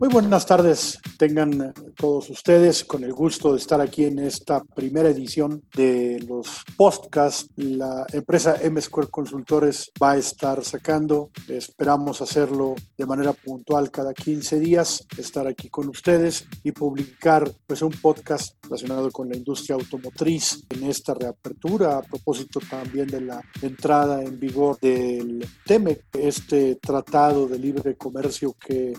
[0.00, 5.08] Muy buenas tardes, tengan todos ustedes con el gusto de estar aquí en esta primera
[5.08, 7.50] edición de los podcasts.
[7.56, 14.14] La empresa M Square Consultores va a estar sacando, esperamos hacerlo de manera puntual cada
[14.14, 19.74] 15 días, estar aquí con ustedes y publicar pues un podcast relacionado con la industria
[19.74, 26.76] automotriz en esta reapertura a propósito también de la entrada en vigor del TEMEC, este
[26.76, 28.92] tratado de libre comercio que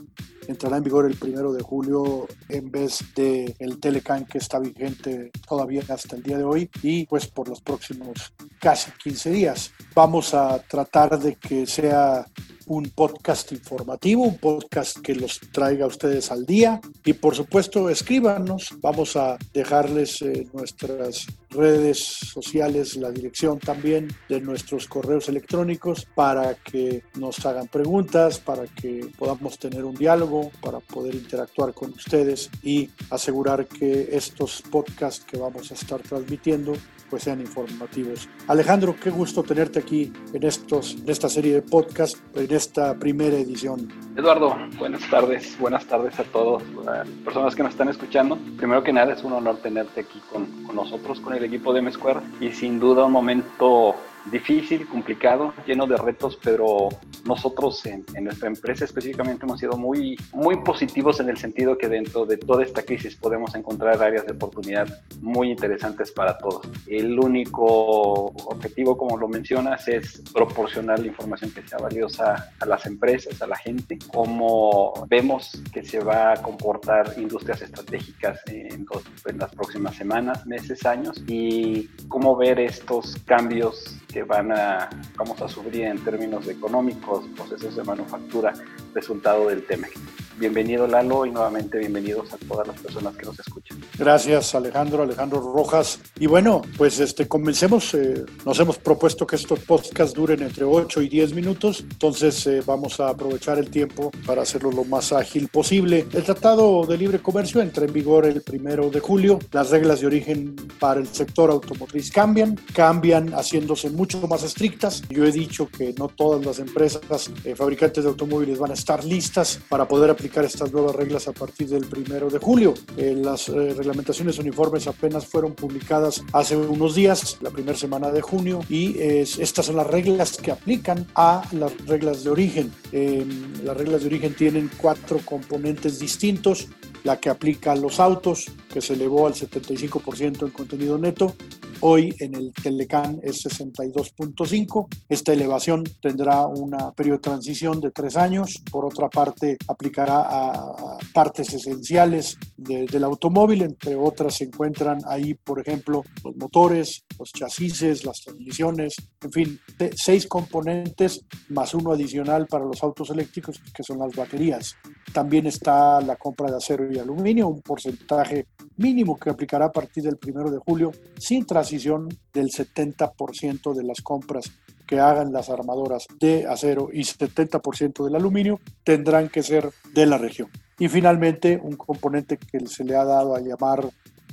[0.49, 5.31] entrará en vigor el primero de julio en vez de el Telecan que está vigente
[5.47, 9.71] todavía hasta el día de hoy y pues por los próximos casi 15 días.
[9.93, 12.25] Vamos a tratar de que sea
[12.69, 16.79] un podcast informativo, un podcast que los traiga a ustedes al día.
[17.03, 24.39] Y por supuesto escríbanos, vamos a dejarles eh, nuestras redes sociales, la dirección también de
[24.39, 30.79] nuestros correos electrónicos para que nos hagan preguntas, para que podamos tener un diálogo, para
[30.79, 36.73] poder interactuar con ustedes y asegurar que estos podcasts que vamos a estar transmitiendo
[37.09, 38.29] pues sean informativos.
[38.47, 43.37] Alejandro, qué gusto tenerte aquí en, estos, en esta serie de podcast, en esta primera
[43.37, 43.87] edición.
[44.15, 48.37] Eduardo, buenas tardes, buenas tardes a todos, a personas que nos están escuchando.
[48.57, 51.79] Primero que nada es un honor tenerte aquí con, con nosotros, con el equipo de
[51.79, 56.89] M-Square y sin duda un momento difícil, complicado, lleno de retos, pero
[57.25, 62.25] nosotros en, nuestra empresa específicamente hemos sido muy, muy positivos en el sentido que dentro
[62.25, 64.87] de toda esta crisis podemos encontrar áreas de oportunidad
[65.21, 66.67] muy interesantes para todos.
[66.87, 72.85] El único objetivo, como lo mencionas, es proporcionar la información que sea valiosa a las
[72.85, 78.85] empresas, a la gente, cómo vemos que se va a comportar industrias estratégicas en,
[79.25, 85.41] en las próximas semanas, meses, años y cómo ver estos cambios que van a, vamos
[85.41, 88.53] a sufrir en términos económicos, procesos de manufactura,
[88.93, 89.93] resultado del TEMEC.
[90.39, 93.77] Bienvenido Lalo y nuevamente bienvenidos a todas las personas que nos escuchan.
[93.97, 95.99] Gracias Alejandro, Alejandro Rojas.
[96.17, 97.93] Y bueno, pues este, comencemos.
[97.93, 102.63] Eh, nos hemos propuesto que estos podcasts duren entre 8 y 10 minutos, entonces eh,
[102.65, 106.07] vamos a aprovechar el tiempo para hacerlo lo más ágil posible.
[106.13, 109.39] El Tratado de Libre Comercio entra en vigor el primero de julio.
[109.51, 115.03] Las reglas de origen para el sector automotriz cambian, cambian haciéndose mucho más estrictas.
[115.09, 119.03] Yo he dicho que no todas las empresas eh, fabricantes de automóviles van a estar
[119.03, 122.73] listas para poder aplicar estas nuevas reglas a partir del primero de julio.
[122.97, 128.21] Eh, las eh, reglamentaciones uniformes apenas fueron publicadas hace unos días, la primera semana de
[128.21, 132.71] junio, y estas son las reglas que aplican a las reglas de origen.
[132.91, 136.67] Em, las reglas de origen tienen cuatro componentes distintos
[137.03, 141.35] la que aplica a los autos, que se elevó al 75% en contenido neto,
[141.81, 144.87] Hoy en el Telecan es 62.5.
[145.07, 148.61] Esta elevación tendrá una periodo de transición de tres años.
[148.69, 153.61] Por otra parte, aplicará a partes esenciales del automóvil.
[153.61, 159.59] Entre otras se encuentran ahí, por ejemplo, los motores, los chasis, las transmisiones, en fin,
[159.95, 164.75] seis componentes más uno adicional para los autos eléctricos, que son las baterías.
[165.19, 168.45] También está la compra de acero y aluminio, un porcentaje
[168.77, 173.99] mínimo que aplicará a partir del primero de julio, sin transición del 70% de las
[173.99, 174.49] compras
[174.87, 180.17] que hagan las armadoras de acero y 70% del aluminio tendrán que ser de la
[180.17, 180.47] región.
[180.79, 183.89] Y finalmente, un componente que se le ha dado a llamar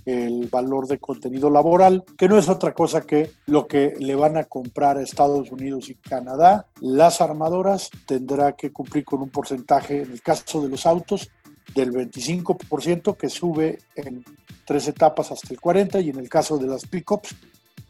[0.07, 4.37] el valor de contenido laboral, que no es otra cosa que lo que le van
[4.37, 6.67] a comprar a Estados Unidos y Canadá.
[6.81, 11.29] Las armadoras tendrá que cumplir con un porcentaje, en el caso de los autos,
[11.75, 14.25] del 25% que sube en
[14.65, 17.35] tres etapas hasta el 40% y en el caso de las pickups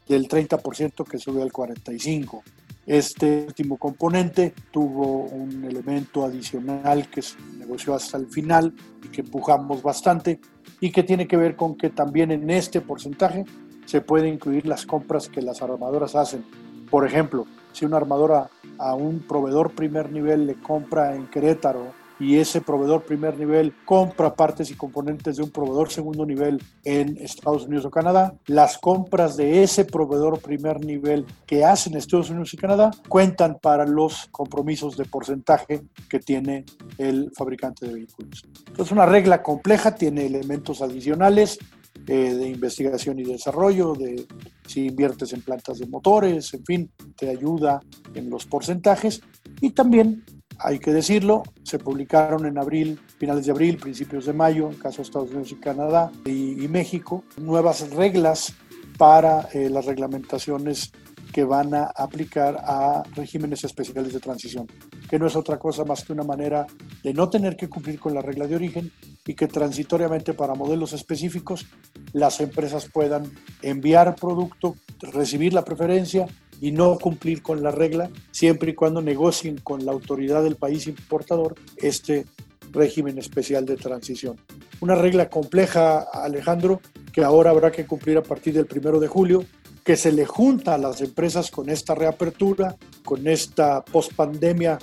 [0.07, 2.41] del 30% que sube al 45%.
[2.87, 9.19] Este último componente tuvo un elemento adicional que se negoció hasta el final y que
[9.19, 10.39] empujamos bastante
[10.79, 13.43] y que tiene que ver con que también en este porcentaje
[13.83, 16.45] se pueden incluir las compras que las armadoras hacen.
[16.89, 22.37] Por ejemplo, si una armadora a un proveedor primer nivel le compra en Querétaro y
[22.37, 27.65] ese proveedor primer nivel compra partes y componentes de un proveedor segundo nivel en Estados
[27.65, 32.57] Unidos o Canadá, las compras de ese proveedor primer nivel que hacen Estados Unidos y
[32.57, 36.65] Canadá cuentan para los compromisos de porcentaje que tiene
[36.97, 38.45] el fabricante de vehículos.
[38.77, 41.59] Es una regla compleja, tiene elementos adicionales
[42.07, 44.25] eh, de investigación y desarrollo, de
[44.65, 47.81] si inviertes en plantas de motores, en fin, te ayuda
[48.13, 49.21] en los porcentajes
[49.61, 50.23] y también
[50.59, 54.97] hay que decirlo, se publicaron en abril, finales de abril, principios de mayo, en caso
[54.97, 58.53] de Estados Unidos y Canadá y, México, nuevas reglas
[58.97, 60.91] para eh, las reglamentaciones
[61.31, 64.67] que van a aplicar a regímenes especiales de transición,
[65.09, 66.65] que no es otra cosa más que una manera
[67.03, 68.91] de no tener que cumplir con la regla de origen
[69.25, 71.67] y que transitoriamente para modelos específicos
[72.13, 73.31] las empresas puedan
[73.61, 76.27] enviar producto, recibir la preferencia
[76.61, 80.87] y no cumplir con la regla siempre y cuando negocien con la autoridad del país
[80.87, 82.25] importador este
[82.71, 84.37] régimen especial de transición.
[84.81, 86.81] Una regla compleja, Alejandro,
[87.13, 89.45] que ahora habrá que cumplir a partir del primero de julio,
[89.83, 92.75] que se le junta a las empresas con esta reapertura,
[93.05, 94.77] con esta pospandemia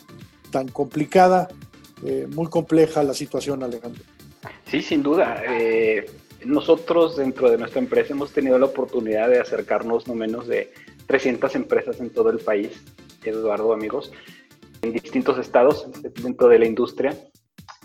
[0.51, 1.49] tan complicada,
[2.05, 4.03] eh, muy compleja la situación, Alejandro.
[4.67, 5.43] Sí, sin duda.
[5.47, 6.07] Eh,
[6.45, 10.73] nosotros dentro de nuestra empresa hemos tenido la oportunidad de acercarnos no menos de
[11.07, 12.83] 300 empresas en todo el país,
[13.25, 14.13] Eduardo, amigos,
[14.83, 15.89] en distintos estados
[16.23, 17.17] dentro de la industria.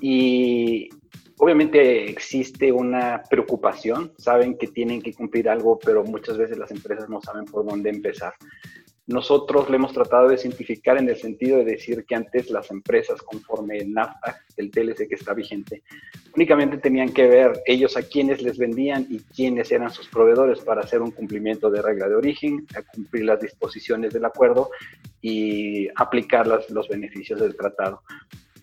[0.01, 0.89] Y
[1.37, 7.09] obviamente existe una preocupación, saben que tienen que cumplir algo, pero muchas veces las empresas
[7.09, 8.33] no saben por dónde empezar.
[9.09, 13.23] Nosotros le hemos tratado de simplificar en el sentido de decir que antes las empresas,
[13.23, 15.81] conforme NAFTA, el TLC que está vigente,
[16.35, 20.81] únicamente tenían que ver ellos a quiénes les vendían y quiénes eran sus proveedores para
[20.81, 24.69] hacer un cumplimiento de regla de origen, cumplir las disposiciones del acuerdo
[25.23, 28.03] y aplicar los beneficios del tratado.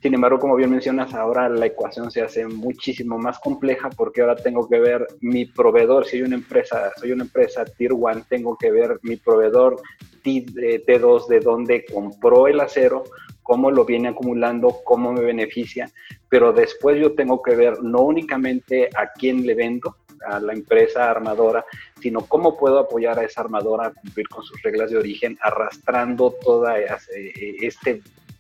[0.07, 4.37] Sin embargo, como bien mencionas, ahora la ecuación se hace muchísimo más compleja porque ahora
[4.37, 8.57] tengo que ver mi proveedor, si soy una empresa, soy una empresa Tier 1, tengo
[8.57, 9.83] que ver mi proveedor
[10.23, 13.03] T2 de dónde compró el acero,
[13.43, 15.91] cómo lo viene acumulando, cómo me beneficia,
[16.29, 21.11] pero después yo tengo que ver no únicamente a quién le vendo, a la empresa
[21.11, 21.65] armadora,
[22.01, 26.33] sino cómo puedo apoyar a esa armadora a cumplir con sus reglas de origen, arrastrando
[26.45, 27.91] toda esta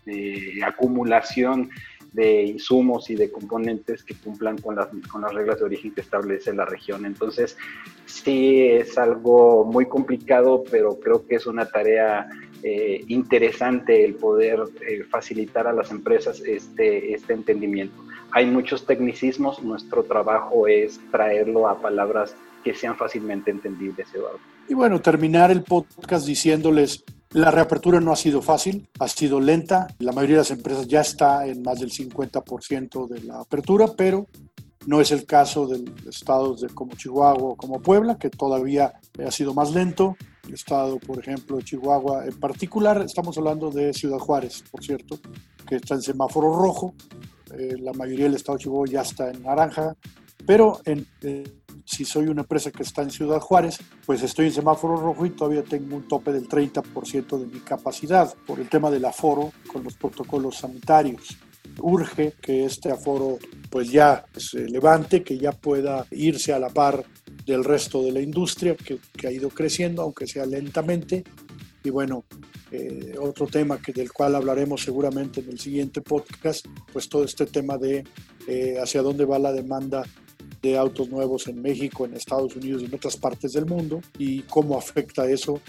[0.07, 1.71] eh, acumulación
[2.13, 6.01] de insumos y de componentes que cumplan con las, con las reglas de origen que
[6.01, 7.05] establece la región.
[7.05, 7.59] Entonces,
[8.07, 12.27] sí es algo muy complicado, pero creo que es una tarea
[12.63, 18.03] eh, interesante el poder eh, facilitar a las empresas este, este entendimiento.
[18.33, 24.41] Hay muchos tecnicismos, nuestro trabajo es traerlo a palabras que sean fácilmente entendibles, Eduardo.
[24.69, 27.05] Y bueno, terminar el podcast diciéndoles
[27.37, 29.89] la reapertura no ha sido fácil, ha sido lenta.
[29.99, 34.27] La mayoría de las empresas ya está en más del 50% de la apertura, pero
[34.87, 39.31] no es el caso de estados de como Chihuahua o como Puebla, que todavía ha
[39.31, 40.17] sido más lento.
[40.49, 45.19] El estado, por ejemplo, Chihuahua en particular, estamos hablando de Ciudad Juárez, por cierto,
[45.69, 46.95] que está en semáforo rojo.
[47.55, 49.95] Eh, la mayoría del estado de Chihuahua ya está en naranja,
[50.47, 51.45] pero en, eh,
[51.87, 55.31] si soy una empresa que está en Ciudad Juárez, pues estoy en semáforo rojo y
[55.31, 59.85] todavía tengo un tope del 30% de mi capacidad por el tema del aforo con
[59.85, 61.39] los protocolos sanitarios.
[61.81, 63.39] Urge que este aforo
[63.71, 67.05] pues ya se levante, que ya pueda irse a la par
[67.45, 71.23] del resto de la industria que, que ha ido creciendo, aunque sea lentamente.
[71.85, 72.25] Y bueno,
[72.73, 77.47] eh, otro tema que, del cual hablaremos seguramente en el siguiente podcast, pues todo este
[77.47, 78.05] tema de
[78.49, 80.03] eh, hacia dónde va la demanda
[80.63, 84.43] de autos nuevos en México, en Estados Unidos y en otras partes del mundo y
[84.43, 85.61] cómo afecta eso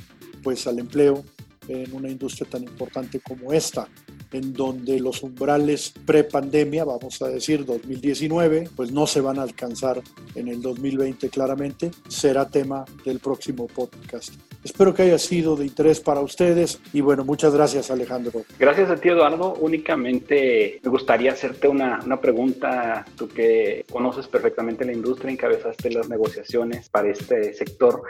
[0.44, 1.24] pues al empleo
[1.68, 3.88] en una industria tan importante como esta
[4.32, 10.02] en donde los umbrales pre-pandemia, vamos a decir 2019, pues no se van a alcanzar
[10.36, 14.34] en el 2020 claramente, será tema del próximo podcast.
[14.64, 18.44] Espero que haya sido de interés para ustedes y bueno, muchas gracias Alejandro.
[18.60, 19.54] Gracias a ti Eduardo.
[19.60, 26.10] Únicamente me gustaría hacerte una, una pregunta, tú que conoces perfectamente la industria, encabezaste las
[26.10, 28.02] negociaciones para este sector.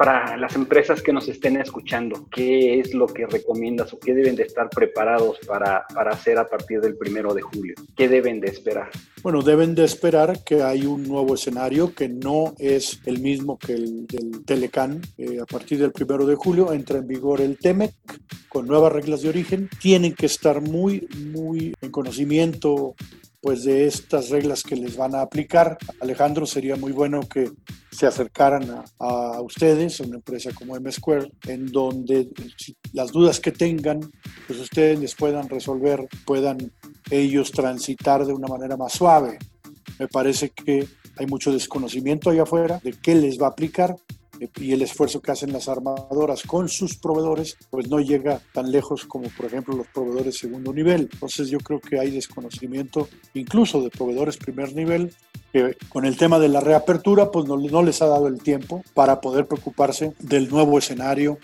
[0.00, 4.34] Para las empresas que nos estén escuchando, ¿qué es lo que recomiendas o qué deben
[4.34, 7.74] de estar preparados para, para hacer a partir del primero de julio?
[7.94, 8.88] ¿Qué deben de esperar?
[9.22, 13.74] Bueno, deben de esperar que hay un nuevo escenario que no es el mismo que
[13.74, 15.02] el del Telecan.
[15.18, 17.92] Eh, a partir del primero de julio entra en vigor el TEMEC
[18.48, 19.68] con nuevas reglas de origen.
[19.82, 22.94] Tienen que estar muy, muy en conocimiento
[23.40, 25.78] pues de estas reglas que les van a aplicar.
[26.00, 27.50] Alejandro, sería muy bueno que
[27.90, 32.28] se acercaran a, ustedes, a una empresa como M-Square, en donde
[32.92, 34.00] las dudas que tengan,
[34.46, 36.72] pues ustedes les puedan resolver, puedan
[37.10, 39.38] ellos transitar de una manera más suave.
[39.98, 43.96] Me parece que hay mucho desconocimiento allá afuera de qué les va a aplicar
[44.56, 49.04] y el esfuerzo que hacen las armadoras con sus proveedores, pues no llega tan lejos
[49.04, 51.08] como por ejemplo los proveedores segundo nivel.
[51.12, 55.14] Entonces yo creo que hay desconocimiento incluso de proveedores primer nivel
[55.52, 58.82] que con el tema de la reapertura pues no, no les ha dado el tiempo
[58.94, 61.38] para poder preocuparse del nuevo escenario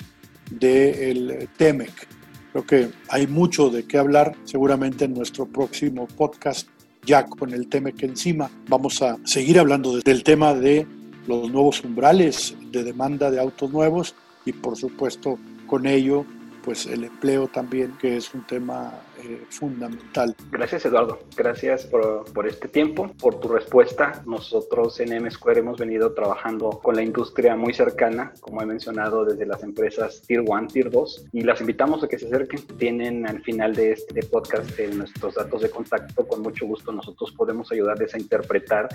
[0.50, 2.08] del TEMEC.
[2.52, 6.68] Creo que hay mucho de qué hablar seguramente en nuestro próximo podcast
[7.04, 8.50] ya con el TEMEC encima.
[8.68, 10.86] Vamos a seguir hablando del tema de
[11.26, 14.14] los nuevos umbrales de demanda de autos nuevos
[14.44, 16.24] y por supuesto con ello
[16.66, 18.92] pues el empleo también que es un tema
[19.22, 20.34] eh, fundamental.
[20.50, 24.24] Gracias Eduardo, gracias por, por, este tiempo, por tu respuesta.
[24.26, 29.24] Nosotros en M Square hemos venido trabajando con la industria muy cercana, como he mencionado,
[29.24, 32.60] desde las empresas Tier 1, Tier 2, y las invitamos a que se acerquen.
[32.78, 37.30] Tienen al final de este podcast eh, nuestros datos de contacto, con mucho gusto nosotros
[37.30, 38.88] podemos ayudarles a interpretar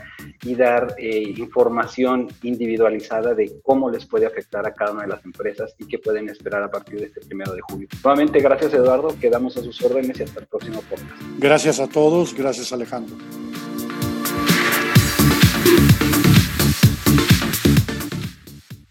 [0.43, 5.23] y dar eh, información individualizada de cómo les puede afectar a cada una de las
[5.23, 7.87] empresas y qué pueden esperar a partir de este primero julio.
[8.03, 11.21] Nuevamente, gracias Eduardo, quedamos a sus órdenes y hasta el próximo podcast.
[11.37, 13.15] Gracias a todos, gracias Alejandro.